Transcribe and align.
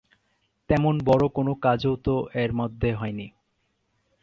তেমন 0.69 0.95
বড়ো 1.05 1.27
কোনো 1.29 1.51
কাজও 1.55 1.93
তো 2.05 2.15
এর 2.33 2.51
মধ্যে 2.53 2.89
হয় 2.93 3.11
নি। 3.11 3.27